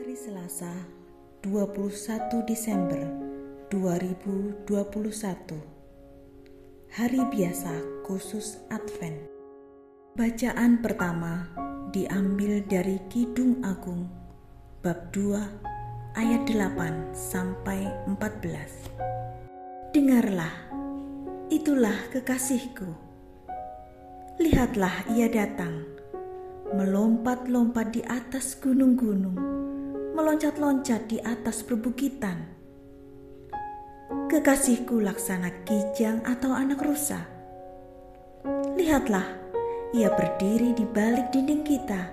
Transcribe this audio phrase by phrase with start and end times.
[0.00, 0.72] Hari Selasa,
[1.44, 3.04] 21 Desember
[3.68, 4.64] 2021.
[6.88, 9.28] Hari biasa khusus Advent.
[10.16, 11.52] Bacaan pertama
[11.92, 14.08] diambil dari Kidung Agung
[14.80, 19.92] bab 2 ayat 8 sampai 14.
[19.92, 20.72] Dengarlah,
[21.52, 22.88] itulah kekasihku.
[24.40, 25.84] Lihatlah ia datang,
[26.72, 29.60] melompat-lompat di atas gunung-gunung,
[30.20, 32.44] meloncat-loncat di atas perbukitan.
[34.28, 37.24] Kekasihku laksana kijang atau anak rusa.
[38.76, 39.24] Lihatlah,
[39.96, 42.12] ia berdiri di balik dinding kita,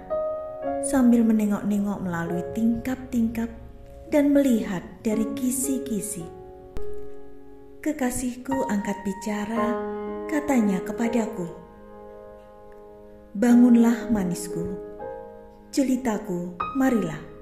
[0.87, 3.51] sambil menengok-nengok melalui tingkap-tingkap
[4.07, 6.23] dan melihat dari kisi-kisi.
[7.83, 9.75] Kekasihku angkat bicara,
[10.31, 11.47] katanya kepadaku,
[13.35, 14.63] Bangunlah manisku,
[15.75, 17.36] jelitaku, marilah.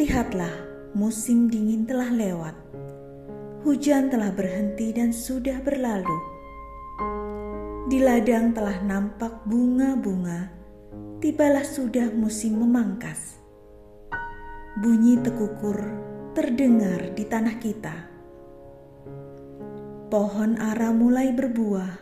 [0.00, 0.56] Lihatlah,
[0.96, 2.56] musim dingin telah lewat.
[3.68, 6.16] Hujan telah berhenti dan sudah berlalu.
[7.84, 10.48] Di ladang telah nampak bunga-bunga,
[11.20, 13.44] tibalah sudah musim memangkas.
[14.80, 15.76] Bunyi tekukur
[16.32, 17.96] terdengar di tanah kita.
[20.08, 21.92] Pohon ara mulai berbuah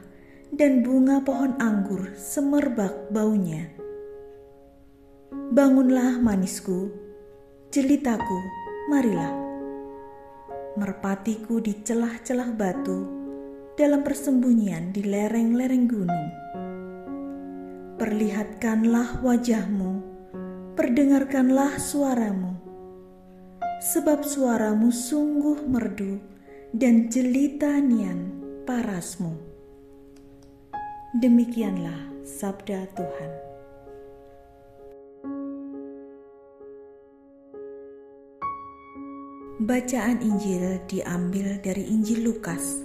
[0.54, 3.66] dan bunga pohon anggur semerbak baunya.
[5.50, 7.07] Bangunlah manisku,
[7.68, 8.40] jelitaku,
[8.88, 9.28] marilah.
[10.80, 13.04] Merpatiku di celah-celah batu,
[13.76, 16.28] dalam persembunyian di lereng-lereng gunung.
[18.00, 20.00] Perlihatkanlah wajahmu,
[20.80, 22.56] perdengarkanlah suaramu,
[23.84, 26.24] sebab suaramu sungguh merdu
[26.72, 28.32] dan jelita nian
[28.64, 29.36] parasmu.
[31.20, 33.47] Demikianlah sabda Tuhan.
[39.58, 42.78] Bacaan Injil diambil dari Injil Lukas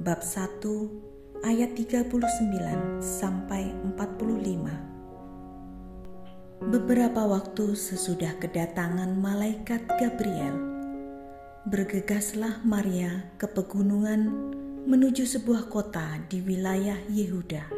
[0.00, 3.68] bab 1 ayat 39 sampai
[4.00, 6.72] 45.
[6.72, 10.56] Beberapa waktu sesudah kedatangan malaikat Gabriel,
[11.68, 14.32] bergegaslah Maria ke pegunungan
[14.88, 17.68] menuju sebuah kota di wilayah Yehuda.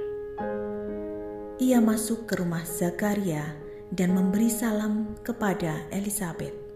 [1.59, 3.51] Ia masuk ke rumah Zakaria
[3.91, 6.68] dan memberi salam kepada Elizabeth.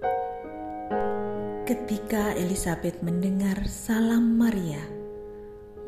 [1.72, 4.84] Ketika Elizabeth mendengar salam Maria,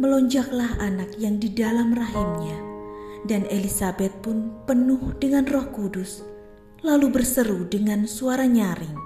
[0.01, 2.57] melonjaklah anak yang di dalam rahimnya,
[3.29, 6.25] dan Elizabeth pun penuh dengan Roh Kudus,
[6.81, 8.97] lalu berseru dengan suara nyaring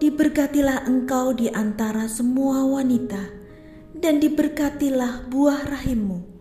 [0.00, 3.20] diberkatilah engkau di antara semua wanita,
[3.92, 6.40] dan diberkatilah buah rahimmu.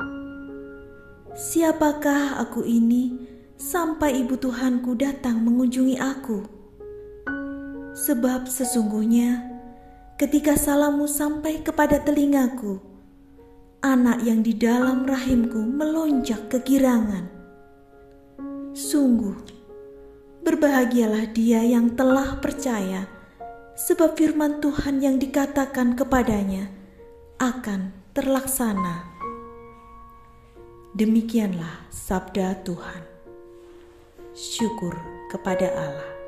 [1.36, 3.20] Siapakah aku ini
[3.60, 6.59] sampai ibu Tuhanku datang mengunjungi aku?
[8.00, 9.44] Sebab sesungguhnya
[10.16, 12.80] ketika salammu sampai kepada telingaku,
[13.84, 17.28] anak yang di dalam rahimku melonjak kegirangan.
[18.72, 19.36] Sungguh,
[20.48, 23.04] berbahagialah dia yang telah percaya
[23.76, 26.72] sebab firman Tuhan yang dikatakan kepadanya
[27.36, 29.12] akan terlaksana.
[30.96, 33.04] Demikianlah sabda Tuhan.
[34.32, 34.96] Syukur
[35.28, 36.19] kepada Allah.